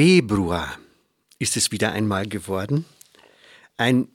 [0.00, 0.78] Februar
[1.38, 2.86] ist es wieder einmal geworden.
[3.76, 4.08] Ein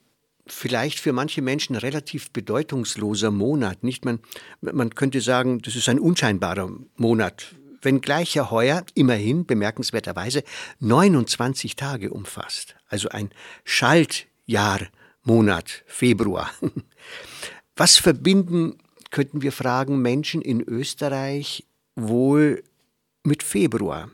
[0.44, 3.84] vielleicht für manche Menschen relativ bedeutungsloser Monat.
[3.84, 4.18] Nicht man,
[4.60, 10.42] man könnte sagen, das ist ein unscheinbarer Monat, wenngleich er heuer immerhin bemerkenswerterweise
[10.80, 12.74] 29 Tage umfasst.
[12.88, 13.30] Also ein
[13.62, 16.50] Schaltjahrmonat, Februar.
[17.76, 18.78] Was verbinden,
[19.12, 22.64] könnten wir fragen, Menschen in Österreich wohl
[23.22, 24.10] mit Februar?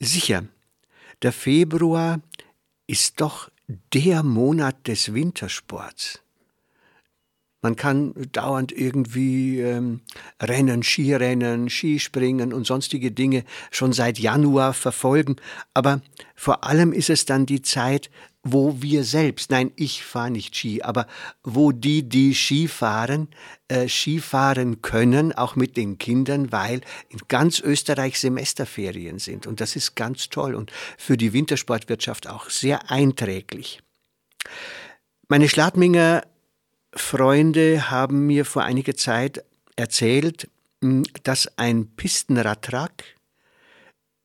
[0.00, 0.46] Sicher,
[1.22, 2.20] der Februar
[2.86, 3.50] ist doch
[3.92, 6.23] der Monat des Wintersports.
[7.64, 10.02] Man kann dauernd irgendwie ähm,
[10.38, 15.36] Rennen, Skirennen, Skispringen und sonstige Dinge schon seit Januar verfolgen,
[15.72, 16.02] aber
[16.34, 18.10] vor allem ist es dann die Zeit,
[18.42, 21.06] wo wir selbst, nein, ich fahre nicht Ski, aber
[21.42, 23.28] wo die, die Ski fahren,
[23.68, 29.46] äh, Ski fahren können, auch mit den Kindern, weil in ganz Österreich Semesterferien sind.
[29.46, 33.80] Und das ist ganz toll und für die Wintersportwirtschaft auch sehr einträglich.
[35.28, 36.24] Meine Schladminger
[36.96, 39.44] Freunde haben mir vor einiger Zeit
[39.76, 40.48] erzählt,
[40.80, 43.04] hm, dass ein Pistenradtrack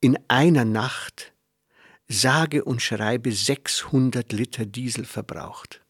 [0.01, 1.33] in einer Nacht
[2.07, 5.81] sage und schreibe 600 Liter Diesel verbraucht.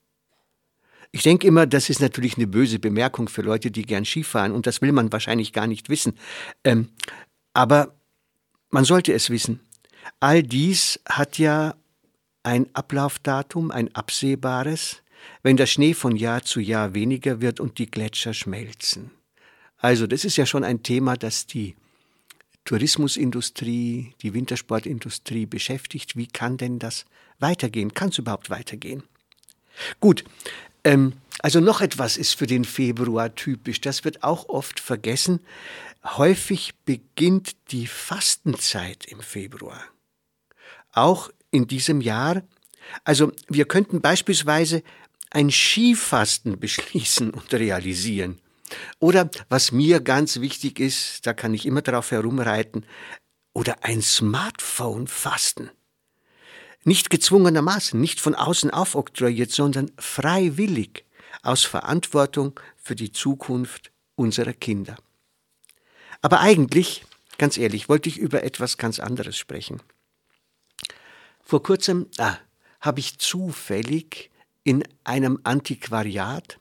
[1.12, 4.68] Ich denke immer, das ist natürlich eine böse Bemerkung für Leute, die gern Skifahren und
[4.68, 6.14] das will man wahrscheinlich gar nicht wissen.
[6.64, 6.90] Ähm,
[7.54, 7.96] aber
[8.70, 9.60] man sollte es wissen.
[10.20, 11.76] All dies hat ja
[12.44, 15.02] ein Ablaufdatum, ein absehbares,
[15.44, 19.12] wenn der Schnee von Jahr zu Jahr weniger wird und die Gletscher schmelzen.
[19.78, 21.76] Also das ist ja schon ein Thema, das die
[22.66, 26.16] Tourismusindustrie, die Wintersportindustrie beschäftigt.
[26.16, 27.06] Wie kann denn das
[27.40, 27.94] weitergehen?
[27.94, 29.04] Kann es überhaupt weitergehen?
[30.00, 30.24] Gut,
[30.84, 33.80] ähm, also noch etwas ist für den Februar typisch.
[33.82, 35.40] Das wird auch oft vergessen.
[36.04, 39.82] Häufig beginnt die Fastenzeit im Februar.
[40.92, 42.44] Auch in diesem Jahr.
[43.04, 44.84] Also wir könnten beispielsweise
[45.30, 48.40] ein Skifasten beschließen und realisieren.
[49.00, 52.86] Oder was mir ganz wichtig ist, da kann ich immer darauf herumreiten,
[53.54, 55.70] oder ein Smartphone fasten.
[56.84, 61.06] Nicht gezwungenermaßen, nicht von außen aufoktroyiert, sondern freiwillig,
[61.42, 64.98] aus Verantwortung für die Zukunft unserer Kinder.
[66.22, 67.06] Aber eigentlich,
[67.38, 69.82] ganz ehrlich, wollte ich über etwas ganz anderes sprechen.
[71.42, 72.38] Vor kurzem ah,
[72.82, 74.30] habe ich zufällig
[74.70, 76.60] in einem Antiquariat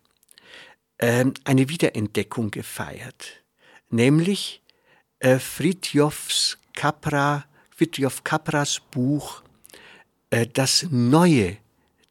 [0.96, 3.44] äh, eine Wiederentdeckung gefeiert,
[3.90, 4.62] nämlich
[5.18, 9.42] äh, Fritjofs Capra, Fritjof Capras Buch
[10.30, 11.58] äh, Das neue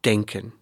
[0.05, 0.53] Denken.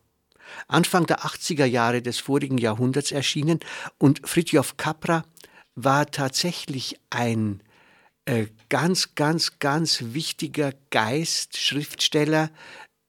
[0.69, 3.59] Anfang der 80er Jahre des vorigen Jahrhunderts erschienen
[3.97, 5.25] und Fritjof Capra
[5.75, 7.59] war tatsächlich ein
[8.23, 12.52] äh, ganz, ganz, ganz wichtiger Geist, Schriftsteller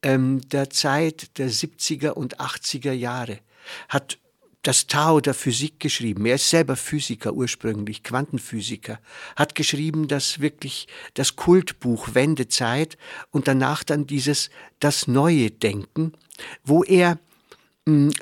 [0.07, 3.41] ähm, der Zeit der 70er und 80er Jahre,
[3.89, 4.19] hat
[4.63, 6.27] das Tao der Physik geschrieben.
[6.27, 9.01] Er ist selber Physiker ursprünglich, Quantenphysiker,
[9.35, 12.97] hat geschrieben das wirklich das Kultbuch Wendezeit
[13.33, 16.13] und danach dann dieses das neue Denken,
[16.65, 17.19] wo er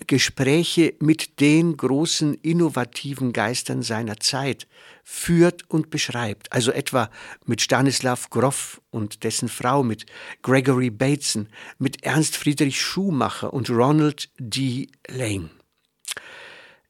[0.06, 4.66] Gespräche mit den großen innovativen Geistern seiner Zeit
[5.02, 6.52] führt und beschreibt.
[6.52, 7.10] Also etwa
[7.46, 10.04] mit Stanislav Grof und dessen Frau, mit
[10.42, 11.48] Gregory Bateson,
[11.78, 14.88] mit Ernst Friedrich Schumacher und Ronald D.
[15.08, 15.48] Lane.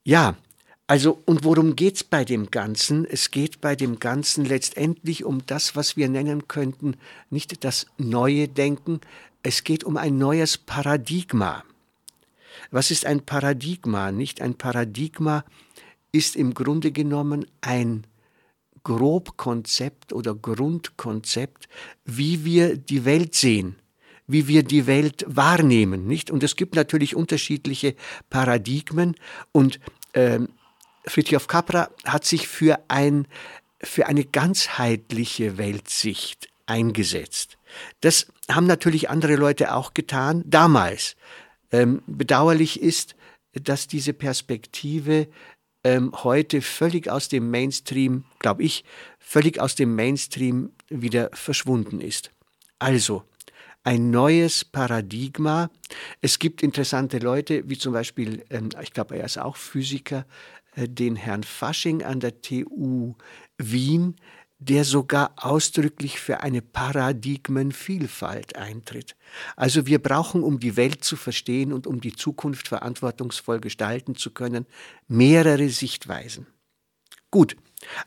[0.03, 0.37] Ja,
[0.89, 3.05] also, und worum geht's bei dem Ganzen?
[3.05, 6.97] Es geht bei dem Ganzen letztendlich um das, was wir nennen könnten,
[7.31, 9.01] nicht das neue Denken,
[9.45, 11.65] es geht um ein neues Paradigma.
[12.71, 14.13] Was ist ein Paradigma?
[14.13, 15.45] Nicht ein Paradigma
[16.13, 18.07] ist im Grunde genommen ein
[18.85, 21.69] Grobkonzept oder Grundkonzept,
[22.05, 23.77] wie wir die Welt sehen,
[24.27, 26.31] wie wir die Welt wahrnehmen, nicht?
[26.31, 27.95] Und es gibt natürlich unterschiedliche
[28.31, 29.17] Paradigmen
[29.53, 29.81] und
[30.13, 30.41] äh,
[31.07, 33.27] Fritjof Capra hat sich für ein
[33.81, 37.59] für eine ganzheitliche Weltsicht eingesetzt.
[38.01, 41.17] Das haben natürlich andere Leute auch getan, damals.
[41.75, 43.17] Ähm, bedauerlich ist,
[43.53, 45.27] dass diese Perspektive
[45.83, 48.85] ähm, heute völlig aus dem Mainstream, glaube ich,
[49.19, 52.31] völlig aus dem Mainstream wieder verschwunden ist.
[52.79, 53.25] Also,
[53.83, 55.69] ein neues Paradigma.
[56.21, 60.27] Es gibt interessante Leute, wie zum Beispiel, ähm, ich glaube, er ist auch Physiker,
[60.77, 63.17] äh, den Herrn Fasching an der TU
[63.59, 64.15] Wien,
[64.59, 69.17] der sogar ausdrücklich für eine Paradigmenvielfalt eintritt.
[69.57, 74.31] Also wir brauchen, um die Welt zu verstehen und um die Zukunft verantwortungsvoll gestalten zu
[74.31, 74.67] können,
[75.09, 76.47] mehrere Sichtweisen.
[77.31, 77.57] Gut,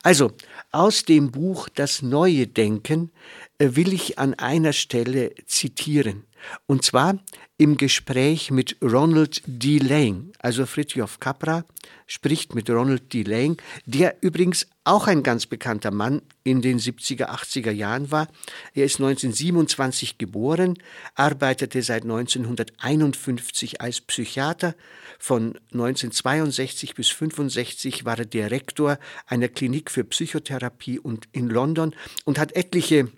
[0.02, 0.32] also
[0.70, 3.10] aus dem Buch Das neue Denken
[3.58, 6.24] äh, will ich an einer Stelle zitieren.
[6.66, 7.18] Und zwar
[7.56, 9.78] im Gespräch mit Ronald D.
[9.78, 11.64] Lang, also Fritjof Capra
[12.06, 13.22] spricht mit Ronald D.
[13.24, 18.28] Lang, der übrigens auch ein ganz bekannter Mann in den 70er, 80er Jahren war.
[18.74, 20.78] Er ist 1927 geboren,
[21.14, 24.74] arbeitete seit 1951 als Psychiater.
[25.18, 31.94] Von 1962 bis 1965 war er Direktor einer Klinik für Psychotherapie und in London
[32.24, 33.08] und hat etliche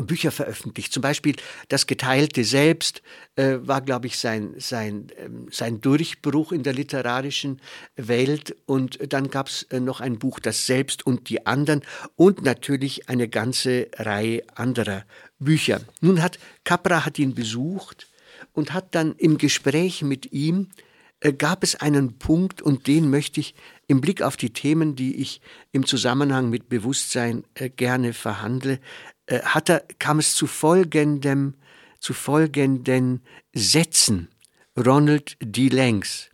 [0.00, 0.92] Bücher veröffentlicht.
[0.92, 1.36] Zum Beispiel
[1.68, 3.02] Das geteilte Selbst
[3.36, 7.60] äh, war, glaube ich, sein, sein, ähm, sein Durchbruch in der literarischen
[7.96, 8.56] Welt.
[8.64, 11.82] Und dann gab es äh, noch ein Buch, Das Selbst und die anderen
[12.16, 15.04] und natürlich eine ganze Reihe anderer
[15.38, 15.82] Bücher.
[16.00, 18.08] Nun hat Capra hat ihn besucht
[18.52, 20.91] und hat dann im Gespräch mit ihm äh,
[21.30, 23.54] gab es einen Punkt und den möchte ich
[23.86, 25.40] im Blick auf die Themen, die ich
[25.70, 28.80] im Zusammenhang mit Bewusstsein äh, gerne verhandle,
[29.26, 31.54] äh, hat er, kam es zu folgendem,
[32.00, 33.22] zu folgenden
[33.54, 34.28] Sätzen.
[34.76, 35.68] Ronald D.
[35.68, 36.30] Langs.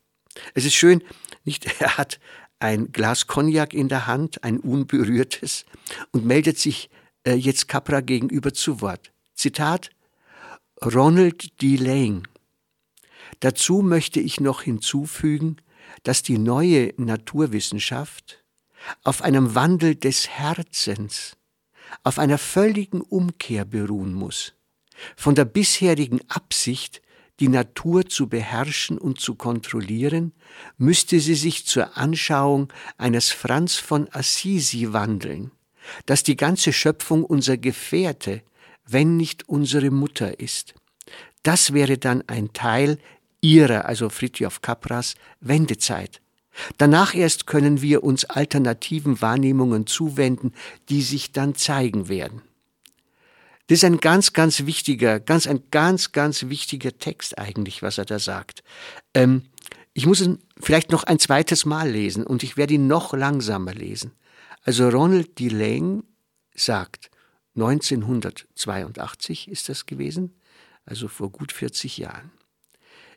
[0.55, 1.03] Es ist schön,
[1.45, 2.19] nicht, er hat
[2.61, 5.65] ein Glas Cognac in der Hand, ein unberührtes,
[6.13, 6.89] und meldet sich
[7.25, 9.13] äh, jetzt Capra gegenüber zu Wort.
[9.35, 9.91] Zitat
[10.83, 11.77] Ronald D.
[11.77, 12.27] Lang.
[13.41, 15.57] Dazu möchte ich noch hinzufügen,
[16.03, 18.45] dass die neue Naturwissenschaft
[19.05, 21.37] auf einem Wandel des Herzens
[22.03, 24.55] auf einer völligen Umkehr beruhen muss,
[25.17, 27.03] von der bisherigen Absicht,
[27.41, 30.33] die Natur zu beherrschen und zu kontrollieren,
[30.77, 35.53] müsste sie sich zur Anschauung eines Franz von Assisi wandeln,
[36.07, 38.43] dass die ganze Schöpfung unser Gefährte,
[38.87, 40.75] wenn nicht unsere Mutter ist.
[41.43, 42.99] Das wäre dann ein Teil
[43.41, 46.21] ihrer, also Fritjof Capras, Wendezeit.
[46.77, 50.53] Danach erst können wir uns alternativen Wahrnehmungen zuwenden,
[50.89, 52.43] die sich dann zeigen werden.
[53.69, 58.07] Das ist ein ganz, ganz wichtiger, ganz, ein ganz, ganz wichtiger Text eigentlich, was er
[58.07, 58.63] da sagt.
[59.15, 59.43] Ähm,
[59.93, 63.75] ich muss ihn vielleicht noch ein zweites Mal lesen und ich werde ihn noch langsamer
[63.75, 64.13] lesen.
[64.63, 65.49] Also Ronald D.
[65.49, 66.05] Lang
[66.55, 67.11] sagt,
[67.57, 70.35] 1982 ist das gewesen,
[70.87, 72.31] also vor gut 40 Jahren.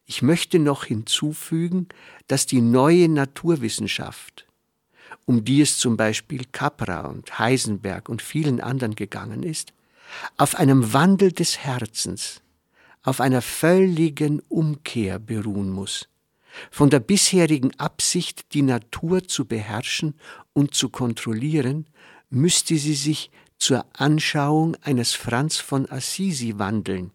[0.05, 1.87] Ich möchte noch hinzufügen,
[2.27, 4.45] dass die neue Naturwissenschaft,
[5.25, 9.73] um die es zum Beispiel Capra und Heisenberg und vielen anderen gegangen ist,
[10.37, 12.41] auf einem Wandel des Herzens,
[13.03, 16.07] auf einer völligen Umkehr beruhen muss,
[16.69, 20.15] von der bisherigen Absicht, die Natur zu beherrschen
[20.53, 21.87] und zu kontrollieren,
[22.29, 27.11] müsste sie sich zur Anschauung eines Franz von Assisi wandeln,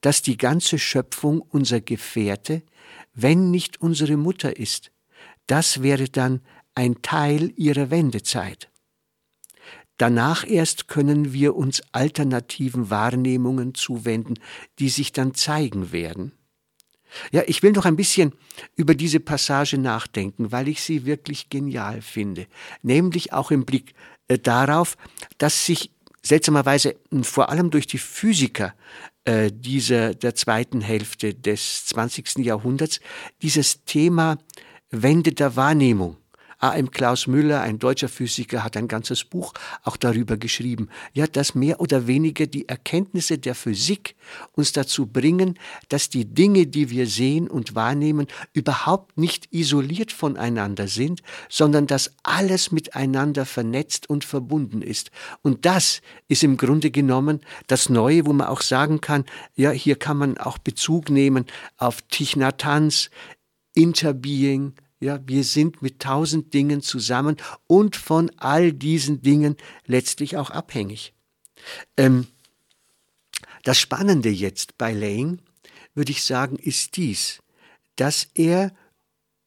[0.00, 2.62] dass die ganze Schöpfung unser Gefährte,
[3.14, 4.90] wenn nicht unsere Mutter ist.
[5.46, 6.40] Das wäre dann
[6.74, 8.70] ein Teil ihrer Wendezeit.
[9.98, 14.38] Danach erst können wir uns alternativen Wahrnehmungen zuwenden,
[14.78, 16.32] die sich dann zeigen werden.
[17.32, 18.32] Ja, ich will noch ein bisschen
[18.76, 22.46] über diese Passage nachdenken, weil ich sie wirklich genial finde,
[22.82, 23.94] nämlich auch im Blick
[24.28, 24.96] äh, darauf,
[25.38, 25.90] dass sich
[26.22, 28.74] seltsamerweise vor allem durch die Physiker
[29.24, 32.38] äh, dieser, der zweiten Hälfte des 20.
[32.38, 33.00] Jahrhunderts
[33.42, 34.38] dieses Thema
[34.90, 36.16] Wende der Wahrnehmung
[36.60, 36.90] A.M.
[36.90, 40.90] Klaus Müller, ein deutscher Physiker, hat ein ganzes Buch auch darüber geschrieben.
[41.14, 44.14] Ja, dass mehr oder weniger die Erkenntnisse der Physik
[44.52, 50.86] uns dazu bringen, dass die Dinge, die wir sehen und wahrnehmen, überhaupt nicht isoliert voneinander
[50.86, 55.10] sind, sondern dass alles miteinander vernetzt und verbunden ist.
[55.40, 59.24] Und das ist im Grunde genommen das Neue, wo man auch sagen kann,
[59.56, 61.46] ja, hier kann man auch Bezug nehmen
[61.78, 62.92] auf Hanh,
[63.74, 70.50] Interbeing, ja, wir sind mit tausend Dingen zusammen und von all diesen Dingen letztlich auch
[70.50, 71.14] abhängig.
[71.96, 72.26] Ähm,
[73.64, 75.38] das Spannende jetzt bei Lane,
[75.94, 77.40] würde ich sagen, ist dies,
[77.96, 78.74] dass er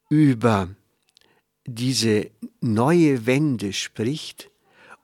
[0.09, 0.75] über
[1.65, 2.29] diese
[2.59, 4.49] neue Wende spricht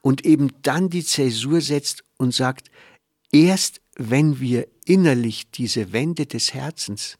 [0.01, 2.69] und eben dann die Zäsur setzt und sagt,
[3.31, 7.17] erst wenn wir innerlich diese Wende des Herzens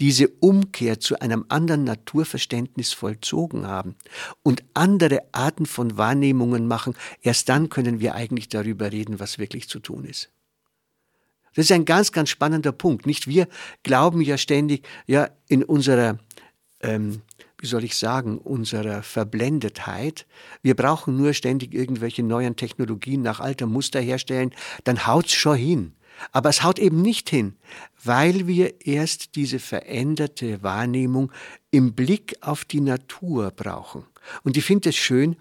[0.00, 3.96] diese Umkehr zu einem anderen Naturverständnis vollzogen haben
[4.42, 9.68] und andere Arten von Wahrnehmungen machen, erst dann können wir eigentlich darüber reden, was wirklich
[9.68, 10.30] zu tun ist.
[11.54, 13.06] Das ist ein ganz, ganz spannender Punkt.
[13.06, 13.48] Nicht wir
[13.82, 16.18] glauben ja ständig, ja, in unserer,
[16.80, 17.22] ähm,
[17.58, 20.26] wie soll ich sagen, unserer Verblendetheit.
[20.62, 25.92] Wir brauchen nur ständig irgendwelche neuen Technologien nach alter Muster herstellen, dann haut's schon hin.
[26.32, 27.56] Aber es haut eben nicht hin,
[28.02, 31.32] weil wir erst diese veränderte Wahrnehmung
[31.70, 34.04] im Blick auf die Natur brauchen.
[34.42, 35.36] Und ich finde es schön,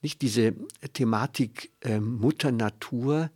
[0.00, 0.54] nicht diese
[0.92, 3.30] Thematik äh, Mutter Natur,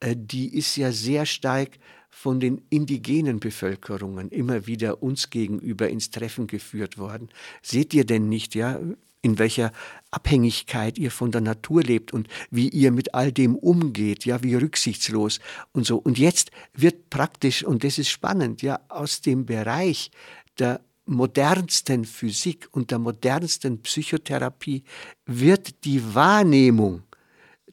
[0.00, 1.78] äh, die ist ja sehr stark
[2.10, 7.28] von den indigenen Bevölkerungen immer wieder uns gegenüber ins Treffen geführt worden.
[7.60, 8.80] Seht ihr denn nicht, ja,
[9.26, 9.72] in welcher
[10.12, 14.54] Abhängigkeit ihr von der Natur lebt und wie ihr mit all dem umgeht, ja, wie
[14.54, 15.40] rücksichtslos
[15.72, 15.98] und so.
[15.98, 20.10] Und jetzt wird praktisch, und das ist spannend, ja, aus dem Bereich
[20.58, 24.84] der modernsten Physik und der modernsten Psychotherapie
[25.26, 27.02] wird die Wahrnehmung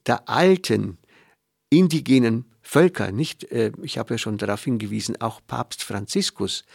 [0.05, 0.97] der alten
[1.69, 6.65] indigenen Völker, nicht, äh, ich habe ja schon darauf hingewiesen, auch Papst Franziskus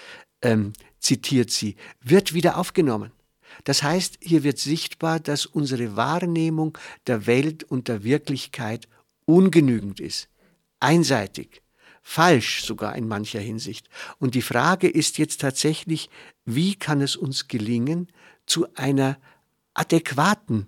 [0.42, 3.10] ähm, zitiert sie, wird wieder aufgenommen.
[3.64, 8.88] Das heißt, hier wird sichtbar, dass unsere Wahrnehmung der Welt und der Wirklichkeit
[9.24, 10.28] ungenügend ist,
[10.80, 11.62] einseitig,
[12.02, 13.88] falsch sogar in mancher Hinsicht.
[14.18, 16.08] Und die Frage ist jetzt tatsächlich,
[16.44, 18.08] wie kann es uns gelingen,
[18.46, 19.18] zu einer
[19.74, 20.66] adäquaten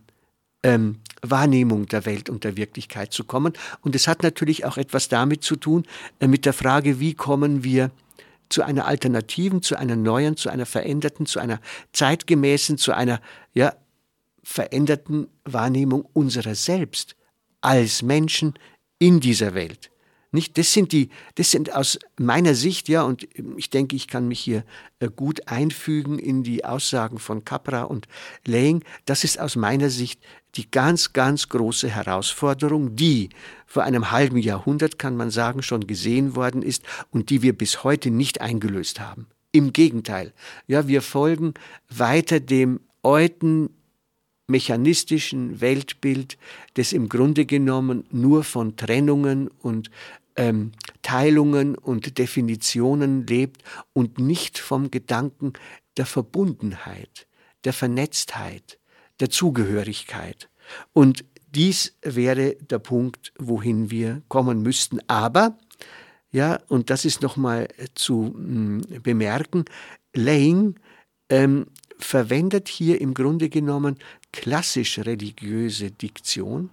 [0.63, 3.55] ähm, Wahrnehmung der Welt und der Wirklichkeit zu kommen.
[3.81, 5.87] Und es hat natürlich auch etwas damit zu tun,
[6.19, 7.91] äh, mit der Frage, wie kommen wir
[8.51, 11.61] zu einer alternativen, zu einer neuen, zu einer veränderten, zu einer
[11.93, 13.21] zeitgemäßen, zu einer
[13.55, 13.75] ja,
[14.43, 17.17] veränderten Wahrnehmung unserer selbst
[17.61, 18.55] als Menschen
[18.99, 19.91] in dieser Welt.
[20.33, 23.27] Nicht, das sind die, das sind aus meiner Sicht, ja, und
[23.57, 24.65] ich denke, ich kann mich hier
[25.01, 28.07] äh, gut einfügen in die Aussagen von Capra und
[28.47, 28.85] Lang.
[29.07, 30.21] Das ist aus meiner Sicht
[30.55, 33.31] die ganz, ganz große Herausforderung, die
[33.71, 37.85] vor einem halben Jahrhundert, kann man sagen, schon gesehen worden ist und die wir bis
[37.85, 39.29] heute nicht eingelöst haben.
[39.53, 40.33] Im Gegenteil,
[40.67, 41.55] ja, wir folgen
[41.89, 43.71] weiter dem Euten
[44.49, 46.37] mechanistischen Weltbild,
[46.75, 49.93] das im Grunde genommen nur von Trennungen und
[50.35, 50.73] ähm,
[51.03, 53.63] Teilungen und Definitionen lebt
[53.93, 55.53] und nicht vom Gedanken
[55.97, 57.29] der Verbundenheit,
[57.63, 58.81] der Vernetztheit,
[59.21, 60.49] der Zugehörigkeit.
[60.93, 65.01] Und dies wäre der Punkt, wohin wir kommen müssten.
[65.09, 65.59] Aber,
[66.31, 69.65] ja, und das ist nochmal zu mh, hm, bemerken,
[70.15, 70.75] Lane
[71.29, 71.67] ähm,
[71.99, 73.99] verwendet hier im Grunde genommen
[74.33, 76.71] klassisch religiöse Diktion.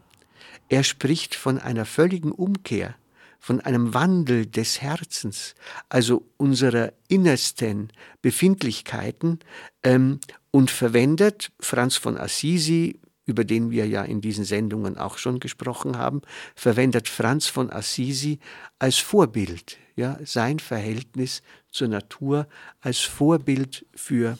[0.69, 2.95] Er spricht von einer völligen Umkehr
[3.39, 5.55] von einem Wandel des Herzens,
[5.89, 9.39] also unserer innersten Befindlichkeiten,
[9.83, 10.19] ähm,
[10.51, 15.97] und verwendet Franz von Assisi, über den wir ja in diesen Sendungen auch schon gesprochen
[15.97, 16.21] haben,
[16.55, 18.39] verwendet Franz von Assisi
[18.79, 22.47] als Vorbild, ja, sein Verhältnis zur Natur
[22.81, 24.39] als Vorbild für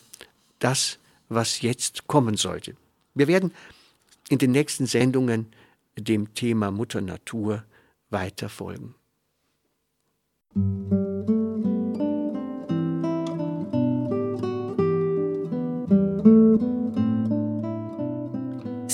[0.57, 0.97] das,
[1.29, 2.75] was jetzt kommen sollte.
[3.13, 3.51] Wir werden
[4.29, 5.47] in den nächsten Sendungen
[5.97, 7.63] dem Thema Mutter Natur
[8.09, 8.95] weiter folgen.